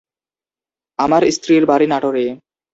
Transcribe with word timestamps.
আমার 0.99 1.21
স্ত্রীর 1.35 1.63
বাড়ি 1.65 1.85
নাটোরে। 1.87 2.25